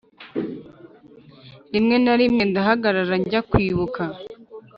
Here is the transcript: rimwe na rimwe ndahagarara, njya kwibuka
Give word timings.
rimwe 1.73 1.95
na 2.03 2.13
rimwe 2.19 2.43
ndahagarara, 2.49 3.15
njya 3.21 3.41
kwibuka 3.49 4.01